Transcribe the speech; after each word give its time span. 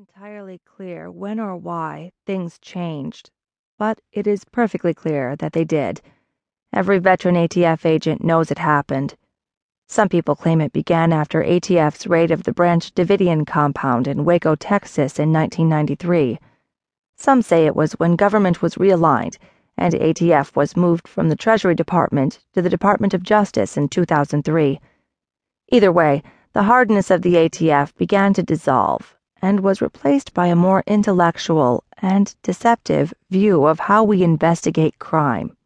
entirely 0.00 0.58
clear 0.64 1.10
when 1.10 1.38
or 1.38 1.54
why 1.54 2.10
things 2.24 2.58
changed, 2.58 3.30
but 3.78 4.00
it 4.12 4.26
is 4.26 4.46
perfectly 4.46 4.94
clear 4.94 5.36
that 5.36 5.52
they 5.52 5.62
did. 5.62 6.00
Every 6.72 6.98
veteran 6.98 7.34
ATF 7.34 7.84
agent 7.84 8.24
knows 8.24 8.50
it 8.50 8.56
happened. 8.56 9.14
Some 9.88 10.08
people 10.08 10.34
claim 10.34 10.62
it 10.62 10.72
began 10.72 11.12
after 11.12 11.42
ATF's 11.42 12.06
raid 12.06 12.30
of 12.30 12.44
the 12.44 12.52
Branch 12.54 12.90
Davidian 12.94 13.44
compound 13.44 14.08
in 14.08 14.24
Waco, 14.24 14.54
Texas 14.54 15.18
in 15.18 15.34
1993. 15.34 16.38
Some 17.18 17.42
say 17.42 17.66
it 17.66 17.76
was 17.76 17.92
when 17.98 18.16
government 18.16 18.62
was 18.62 18.76
realigned 18.76 19.36
and 19.76 19.92
ATF 19.92 20.56
was 20.56 20.78
moved 20.78 21.06
from 21.06 21.28
the 21.28 21.36
Treasury 21.36 21.74
Department 21.74 22.40
to 22.54 22.62
the 22.62 22.70
Department 22.70 23.12
of 23.12 23.22
Justice 23.22 23.76
in 23.76 23.86
2003. 23.86 24.80
Either 25.68 25.92
way, 25.92 26.22
the 26.54 26.62
hardness 26.62 27.10
of 27.10 27.20
the 27.20 27.34
ATF 27.34 27.94
began 27.96 28.32
to 28.32 28.42
dissolve 28.42 29.14
and 29.42 29.60
was 29.60 29.80
replaced 29.80 30.34
by 30.34 30.46
a 30.46 30.56
more 30.56 30.82
intellectual 30.86 31.84
and 31.98 32.34
deceptive 32.42 33.12
view 33.30 33.66
of 33.66 33.80
how 33.80 34.04
we 34.04 34.22
investigate 34.22 34.98
crime. 34.98 35.56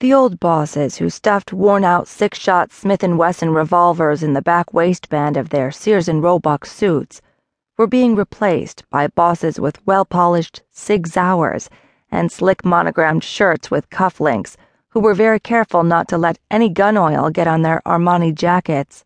The 0.00 0.14
old 0.14 0.40
bosses 0.40 0.96
who 0.96 1.10
stuffed 1.10 1.52
worn-out 1.52 2.08
six-shot 2.08 2.72
Smith 2.72 3.02
& 3.02 3.02
Wesson 3.02 3.50
revolvers 3.50 4.22
in 4.22 4.32
the 4.32 4.40
back 4.40 4.72
waistband 4.72 5.36
of 5.36 5.50
their 5.50 5.70
Sears 5.70 6.08
and 6.08 6.22
Roebuck 6.22 6.64
suits 6.64 7.20
were 7.76 7.86
being 7.86 8.14
replaced 8.16 8.84
by 8.90 9.08
bosses 9.08 9.60
with 9.60 9.84
well-polished 9.86 10.62
Sig 10.70 11.06
Sauers 11.06 11.68
and 12.10 12.32
slick 12.32 12.64
monogrammed 12.64 13.24
shirts 13.24 13.70
with 13.70 13.90
cufflinks 13.90 14.56
who 14.88 15.00
were 15.00 15.14
very 15.14 15.38
careful 15.38 15.82
not 15.82 16.08
to 16.08 16.18
let 16.18 16.38
any 16.50 16.68
gun 16.68 16.96
oil 16.96 17.30
get 17.30 17.46
on 17.46 17.62
their 17.62 17.80
Armani 17.86 18.34
jackets. 18.34 19.04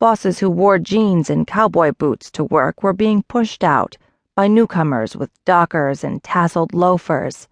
Bosses 0.00 0.38
who 0.38 0.48
wore 0.48 0.78
jeans 0.78 1.28
and 1.28 1.44
cowboy 1.44 1.90
boots 1.90 2.30
to 2.30 2.44
work 2.44 2.84
were 2.84 2.92
being 2.92 3.24
pushed 3.24 3.64
out 3.64 3.96
by 4.36 4.46
newcomers 4.46 5.16
with 5.16 5.44
dockers 5.44 6.04
and 6.04 6.22
tasseled 6.22 6.72
loafers. 6.72 7.48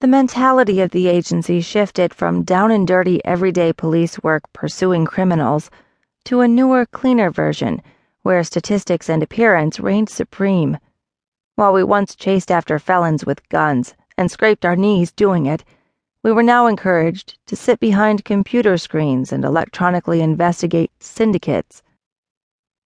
The 0.00 0.06
mentality 0.06 0.80
of 0.80 0.90
the 0.90 1.06
agency 1.06 1.60
shifted 1.60 2.14
from 2.14 2.44
down 2.44 2.70
and 2.70 2.88
dirty 2.88 3.22
everyday 3.26 3.74
police 3.74 4.22
work 4.22 4.50
pursuing 4.54 5.04
criminals 5.04 5.70
to 6.24 6.40
a 6.40 6.48
newer, 6.48 6.86
cleaner 6.86 7.30
version 7.30 7.82
where 8.22 8.42
statistics 8.42 9.10
and 9.10 9.22
appearance 9.22 9.78
reigned 9.78 10.08
supreme. 10.08 10.78
While 11.56 11.74
we 11.74 11.84
once 11.84 12.14
chased 12.14 12.50
after 12.50 12.78
felons 12.78 13.26
with 13.26 13.46
guns 13.50 13.92
and 14.16 14.30
scraped 14.30 14.64
our 14.64 14.76
knees 14.76 15.12
doing 15.12 15.44
it, 15.44 15.62
we 16.24 16.32
were 16.32 16.42
now 16.42 16.66
encouraged 16.66 17.36
to 17.44 17.54
sit 17.54 17.78
behind 17.78 18.24
computer 18.24 18.78
screens 18.78 19.30
and 19.30 19.44
electronically 19.44 20.22
investigate 20.22 20.90
syndicates. 20.98 21.82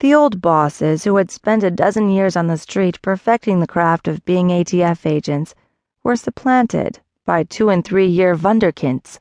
The 0.00 0.12
old 0.12 0.40
bosses 0.40 1.04
who 1.04 1.14
had 1.16 1.30
spent 1.30 1.62
a 1.62 1.70
dozen 1.70 2.10
years 2.10 2.36
on 2.36 2.48
the 2.48 2.58
street 2.58 3.00
perfecting 3.00 3.60
the 3.60 3.68
craft 3.68 4.08
of 4.08 4.24
being 4.24 4.48
ATF 4.48 5.06
agents 5.06 5.54
were 6.02 6.16
supplanted 6.16 6.98
by 7.24 7.44
two 7.44 7.70
and 7.70 7.84
three 7.84 8.08
year 8.08 8.34
wunderkinds. 8.34 9.20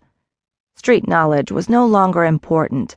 Street 0.76 1.08
knowledge 1.08 1.52
was 1.52 1.70
no 1.70 1.86
longer 1.86 2.26
important. 2.26 2.95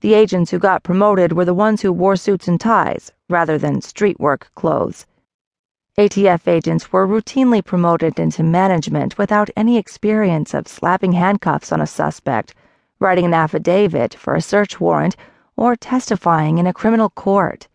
The 0.00 0.14
agents 0.14 0.50
who 0.50 0.58
got 0.58 0.82
promoted 0.82 1.32
were 1.32 1.44
the 1.44 1.54
ones 1.54 1.82
who 1.82 1.92
wore 1.92 2.16
suits 2.16 2.48
and 2.48 2.60
ties 2.60 3.12
rather 3.28 3.56
than 3.56 3.80
street 3.82 4.18
work 4.18 4.50
clothes. 4.56 5.06
ATF 5.96 6.48
agents 6.48 6.92
were 6.92 7.06
routinely 7.06 7.64
promoted 7.64 8.18
into 8.18 8.42
management 8.42 9.16
without 9.16 9.48
any 9.56 9.78
experience 9.78 10.52
of 10.52 10.66
slapping 10.66 11.12
handcuffs 11.12 11.70
on 11.70 11.80
a 11.80 11.86
suspect, 11.86 12.52
writing 12.98 13.24
an 13.24 13.32
affidavit 13.32 14.12
for 14.12 14.34
a 14.34 14.40
search 14.40 14.80
warrant, 14.80 15.14
or 15.56 15.76
testifying 15.76 16.58
in 16.58 16.66
a 16.66 16.72
criminal 16.72 17.10
court. 17.10 17.68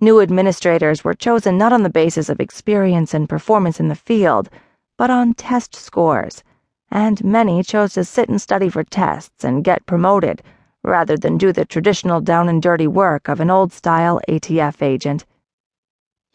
New 0.00 0.18
administrators 0.22 1.04
were 1.04 1.12
chosen 1.12 1.58
not 1.58 1.74
on 1.74 1.82
the 1.82 1.90
basis 1.90 2.30
of 2.30 2.40
experience 2.40 3.12
and 3.12 3.28
performance 3.28 3.80
in 3.80 3.88
the 3.88 3.94
field, 3.94 4.48
but 4.96 5.10
on 5.10 5.34
test 5.34 5.74
scores, 5.74 6.42
and 6.90 7.22
many 7.22 7.62
chose 7.62 7.92
to 7.92 8.04
sit 8.04 8.30
and 8.30 8.40
study 8.40 8.70
for 8.70 8.82
tests 8.82 9.44
and 9.44 9.62
get 9.62 9.84
promoted 9.84 10.42
rather 10.82 11.18
than 11.18 11.36
do 11.36 11.52
the 11.52 11.66
traditional 11.66 12.22
down 12.22 12.48
and 12.48 12.62
dirty 12.62 12.86
work 12.86 13.28
of 13.28 13.40
an 13.40 13.50
old 13.50 13.74
style 13.74 14.22
ATF 14.26 14.80
agent. 14.80 15.26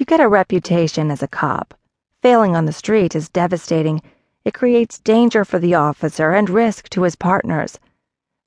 You 0.01 0.05
get 0.05 0.19
a 0.19 0.27
reputation 0.27 1.11
as 1.11 1.21
a 1.21 1.27
cop. 1.27 1.75
Failing 2.23 2.55
on 2.55 2.65
the 2.65 2.73
street 2.73 3.15
is 3.15 3.29
devastating. 3.29 4.01
It 4.43 4.55
creates 4.55 4.97
danger 4.97 5.45
for 5.45 5.59
the 5.59 5.75
officer 5.75 6.31
and 6.31 6.49
risk 6.49 6.89
to 6.89 7.03
his 7.03 7.15
partners. 7.15 7.77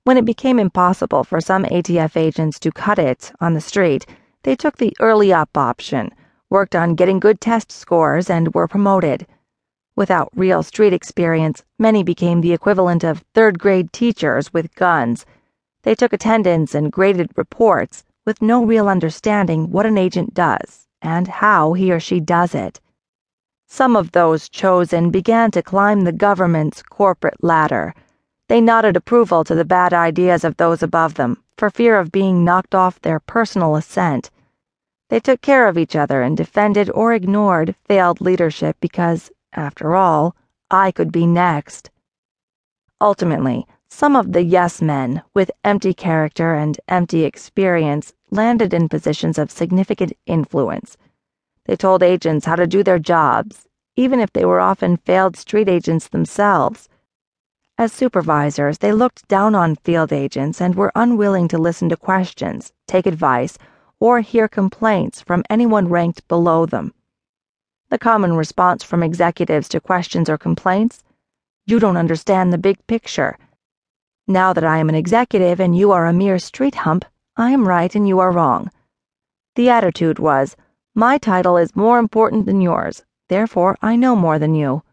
When 0.02 0.16
it 0.16 0.24
became 0.24 0.58
impossible 0.58 1.22
for 1.22 1.40
some 1.40 1.62
ATF 1.62 2.16
agents 2.16 2.58
to 2.58 2.72
cut 2.72 2.98
it 2.98 3.30
on 3.40 3.54
the 3.54 3.60
street, 3.60 4.04
they 4.42 4.56
took 4.56 4.78
the 4.78 4.96
early 4.98 5.32
up 5.32 5.56
option, 5.56 6.10
worked 6.50 6.74
on 6.74 6.96
getting 6.96 7.20
good 7.20 7.40
test 7.40 7.70
scores, 7.70 8.28
and 8.28 8.52
were 8.52 8.66
promoted. 8.66 9.24
Without 9.94 10.30
real 10.34 10.64
street 10.64 10.92
experience, 10.92 11.62
many 11.78 12.02
became 12.02 12.40
the 12.40 12.52
equivalent 12.52 13.04
of 13.04 13.24
third 13.32 13.60
grade 13.60 13.92
teachers 13.92 14.52
with 14.52 14.74
guns. 14.74 15.24
They 15.84 15.94
took 15.94 16.12
attendance 16.12 16.74
and 16.74 16.90
graded 16.90 17.30
reports 17.36 18.02
with 18.24 18.42
no 18.42 18.64
real 18.64 18.88
understanding 18.88 19.70
what 19.70 19.86
an 19.86 19.96
agent 19.96 20.34
does 20.34 20.83
and 21.04 21.28
how 21.28 21.74
he 21.74 21.92
or 21.92 22.00
she 22.00 22.18
does 22.18 22.54
it. 22.54 22.80
Some 23.68 23.94
of 23.94 24.10
those 24.12 24.48
chosen 24.48 25.10
began 25.10 25.50
to 25.52 25.62
climb 25.62 26.00
the 26.00 26.12
government's 26.12 26.82
corporate 26.82 27.42
ladder. 27.42 27.94
They 28.48 28.60
nodded 28.60 28.96
approval 28.96 29.44
to 29.44 29.54
the 29.54 29.64
bad 29.64 29.92
ideas 29.92 30.44
of 30.44 30.56
those 30.56 30.82
above 30.82 31.14
them 31.14 31.42
for 31.56 31.70
fear 31.70 31.98
of 31.98 32.10
being 32.10 32.44
knocked 32.44 32.74
off 32.74 33.00
their 33.00 33.20
personal 33.20 33.76
ascent. 33.76 34.30
They 35.10 35.20
took 35.20 35.40
care 35.40 35.68
of 35.68 35.78
each 35.78 35.94
other 35.94 36.22
and 36.22 36.36
defended 36.36 36.90
or 36.90 37.12
ignored 37.12 37.76
failed 37.84 38.20
leadership 38.20 38.76
because, 38.80 39.30
after 39.52 39.94
all, 39.94 40.34
I 40.70 40.90
could 40.90 41.12
be 41.12 41.26
next. 41.26 41.90
Ultimately, 43.00 43.66
some 43.88 44.16
of 44.16 44.32
the 44.32 44.42
yes 44.42 44.82
men 44.82 45.22
with 45.34 45.50
empty 45.62 45.94
character 45.94 46.54
and 46.54 46.80
empty 46.88 47.24
experience 47.24 48.12
landed 48.34 48.74
in 48.74 48.88
positions 48.88 49.38
of 49.38 49.50
significant 49.50 50.12
influence. 50.26 50.96
They 51.66 51.76
told 51.76 52.02
agents 52.02 52.46
how 52.46 52.56
to 52.56 52.66
do 52.66 52.82
their 52.82 52.98
jobs, 52.98 53.66
even 53.96 54.18
if 54.18 54.32
they 54.32 54.44
were 54.44 54.60
often 54.60 54.96
failed 54.96 55.36
street 55.36 55.68
agents 55.68 56.08
themselves. 56.08 56.88
As 57.78 57.92
supervisors, 57.92 58.78
they 58.78 58.92
looked 58.92 59.26
down 59.28 59.54
on 59.54 59.76
field 59.76 60.12
agents 60.12 60.60
and 60.60 60.74
were 60.74 60.92
unwilling 60.94 61.48
to 61.48 61.58
listen 61.58 61.88
to 61.88 61.96
questions, 61.96 62.72
take 62.86 63.06
advice, 63.06 63.56
or 64.00 64.20
hear 64.20 64.48
complaints 64.48 65.20
from 65.20 65.44
anyone 65.48 65.88
ranked 65.88 66.26
below 66.28 66.66
them. 66.66 66.92
The 67.88 67.98
common 67.98 68.34
response 68.34 68.82
from 68.82 69.02
executives 69.02 69.68
to 69.68 69.80
questions 69.80 70.28
or 70.28 70.36
complaints 70.36 71.04
You 71.66 71.78
don't 71.78 71.96
understand 71.96 72.52
the 72.52 72.58
big 72.58 72.84
picture. 72.86 73.38
Now 74.26 74.52
that 74.52 74.64
I 74.64 74.78
am 74.78 74.88
an 74.88 74.94
executive 74.94 75.60
and 75.60 75.76
you 75.76 75.92
are 75.92 76.06
a 76.06 76.12
mere 76.12 76.38
street 76.38 76.74
hump, 76.74 77.04
I 77.36 77.50
am 77.50 77.66
right 77.66 77.92
and 77.96 78.06
you 78.06 78.20
are 78.20 78.30
wrong. 78.30 78.70
The 79.56 79.68
attitude 79.68 80.20
was, 80.20 80.56
My 80.94 81.18
title 81.18 81.56
is 81.56 81.74
more 81.74 81.98
important 81.98 82.46
than 82.46 82.60
yours, 82.60 83.04
therefore 83.28 83.76
I 83.82 83.96
know 83.96 84.14
more 84.14 84.38
than 84.38 84.54
you. 84.54 84.84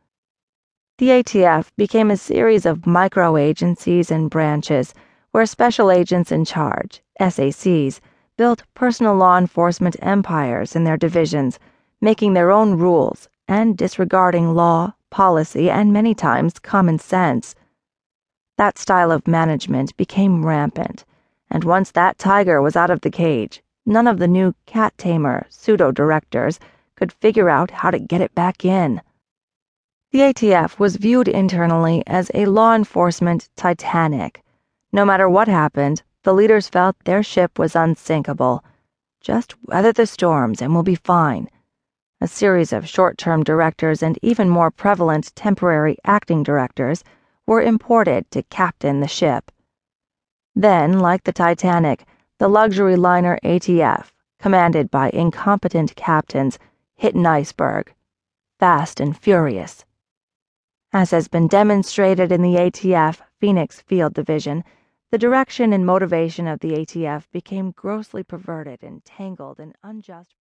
The 0.98 1.10
ATF 1.10 1.70
became 1.78 2.10
a 2.10 2.18
series 2.18 2.66
of 2.66 2.88
micro 2.88 3.38
agencies 3.38 4.10
and 4.10 4.28
branches 4.28 4.96
where 5.30 5.46
special 5.46 5.92
agents 5.92 6.32
in 6.32 6.44
charge, 6.44 7.04
SACs, 7.20 8.00
built 8.38 8.64
personal 8.74 9.14
law 9.14 9.38
enforcement 9.38 9.96
empires 10.02 10.76
in 10.76 10.84
their 10.84 10.98
divisions, 10.98 11.60
making 12.02 12.34
their 12.34 12.50
own 12.50 12.74
rules 12.74 13.30
and 13.48 13.78
disregarding 13.78 14.56
law, 14.56 14.96
policy, 15.12 15.70
and 15.70 15.94
many 15.94 16.16
times 16.16 16.58
common 16.58 16.98
sense. 16.98 17.54
That 18.58 18.80
style 18.80 19.12
of 19.12 19.28
management 19.28 19.96
became 19.96 20.44
rampant 20.44 21.06
and 21.52 21.66
once 21.66 21.92
that 21.92 22.18
tiger 22.18 22.62
was 22.62 22.78
out 22.78 22.90
of 22.90 23.02
the 23.02 23.12
cage, 23.12 23.62
none 23.86 24.08
of 24.08 24.20
the 24.20 24.28
new 24.28 24.56
cat 24.66 24.98
tamer 24.98 25.46
pseudo 25.50 25.92
directors 25.92 26.60
could 26.96 27.12
figure 27.12 27.50
out 27.50 27.70
how 27.70 27.92
to 27.92 28.00
get 28.00 28.22
it 28.22 28.34
back 28.34 28.64
in. 28.64 29.02
The 30.12 30.20
ATF 30.20 30.80
was 30.80 30.96
viewed 30.96 31.28
internally 31.28 32.04
as 32.08 32.32
a 32.34 32.46
law 32.46 32.74
enforcement 32.74 33.50
Titanic. 33.58 34.44
No 34.94 35.04
matter 35.04 35.30
what 35.30 35.48
happened, 35.48 36.04
the 36.24 36.34
leaders 36.34 36.70
felt 36.70 36.96
their 37.04 37.22
ship 37.22 37.60
was 37.60 37.76
unsinkable. 37.76 38.64
Just 39.20 39.56
weather 39.64 39.92
the 39.92 40.08
storms 40.08 40.62
and 40.62 40.74
we'll 40.74 40.84
be 40.84 40.96
fine. 40.96 41.50
A 42.22 42.28
series 42.28 42.72
of 42.72 42.88
short 42.88 43.18
term 43.18 43.44
directors 43.44 44.02
and 44.02 44.18
even 44.22 44.48
more 44.48 44.72
prevalent 44.72 45.36
temporary 45.36 45.98
acting 46.06 46.44
directors 46.44 47.04
were 47.46 47.62
imported 47.62 48.30
to 48.32 48.44
captain 48.44 49.00
the 49.00 49.08
ship. 49.08 49.52
Then, 50.56 51.00
like 51.00 51.24
the 51.24 51.32
Titanic, 51.32 52.06
the 52.38 52.48
luxury 52.48 52.96
liner 52.96 53.40
ATF, 53.44 54.12
commanded 54.40 54.92
by 54.92 55.10
incompetent 55.12 55.96
captains, 55.96 56.60
hit 56.96 57.16
an 57.16 57.26
iceberg, 57.26 57.94
fast 58.60 59.00
and 59.00 59.18
furious. 59.18 59.86
As 60.92 61.12
has 61.12 61.30
been 61.30 61.48
demonstrated 61.48 62.32
in 62.32 62.42
the 62.42 62.56
ATF 62.56 63.22
Phoenix 63.40 63.82
Field 63.82 64.14
Division, 64.14 64.64
the 65.10 65.18
direction 65.18 65.72
and 65.72 65.86
motivation 65.86 66.48
of 66.48 66.60
the 66.60 66.72
ATF 66.72 67.30
became 67.32 67.72
grossly 67.72 68.24
perverted 68.24 68.84
and 68.84 69.04
tangled 69.06 69.60
in 69.60 69.74
unjust 69.84 70.36